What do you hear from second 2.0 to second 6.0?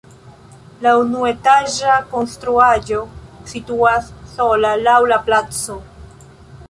konstruaĵo situas sola laŭ la placo.